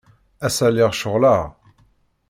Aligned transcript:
Ass-a, 0.45 0.67
lliɣ 0.71 0.91
ceɣleɣ. 0.99 1.41